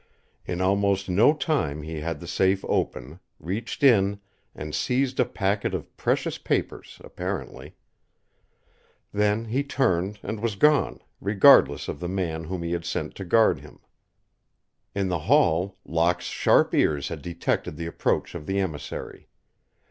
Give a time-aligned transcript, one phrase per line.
[0.47, 4.19] In almost no time he had the safe open, reached in,
[4.55, 7.75] and seized a packet of precious papers, apparently.
[9.13, 13.23] Then he turned and was gone, regardless of the man whom he had sent to
[13.25, 13.79] guard him.
[14.95, 19.27] In the hall, Locke's sharp ears had detected the approach of the emissary.